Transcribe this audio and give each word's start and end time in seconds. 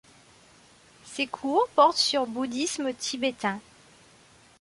Ses 1.05 1.27
cours 1.27 1.67
portent 1.75 1.99
sur 1.99 2.25
bouddhisme 2.25 2.91
tibétain. 2.95 3.59